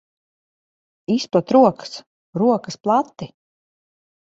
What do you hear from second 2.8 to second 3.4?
plati!